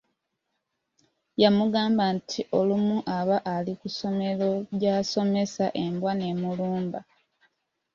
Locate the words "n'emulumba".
6.15-6.99